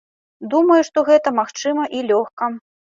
[0.53, 2.53] Думаю, што гэта магчыма і лёгка.